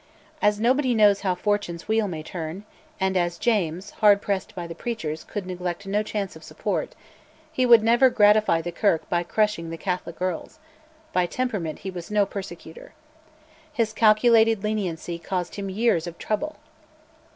[0.41, 2.63] As nobody knows how Fortune's wheel may turn,
[2.99, 6.95] and as James, hard pressed by the preachers, could neglect no chance of support,
[7.53, 10.57] he would never gratify the Kirk by crushing the Catholic earls,
[11.13, 12.93] by temperament he was no persecutor.
[13.71, 16.55] His calculated leniency caused him years of trouble.